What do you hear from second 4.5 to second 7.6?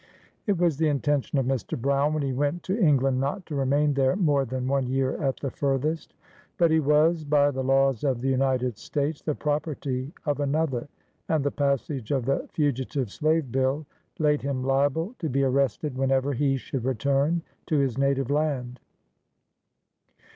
one year at the furthest. But he was, by